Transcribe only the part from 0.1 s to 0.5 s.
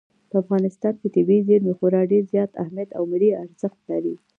په